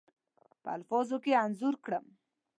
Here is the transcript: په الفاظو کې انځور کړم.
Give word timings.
په 0.63 0.69
الفاظو 0.77 1.17
کې 1.23 1.31
انځور 1.43 1.75
کړم. 1.85 2.05